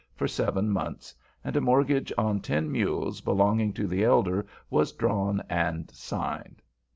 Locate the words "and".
1.43-1.55, 5.47-5.91